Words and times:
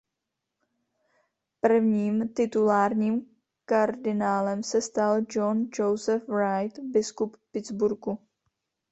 Prvním 1.59 2.29
titulárním 2.29 3.31
kardinálem 3.65 4.63
se 4.63 4.81
stal 4.81 5.21
John 5.29 5.69
Joseph 5.79 6.25
Wright 6.27 6.79
biskup 6.79 7.37
Pittsburghu. 7.51 8.17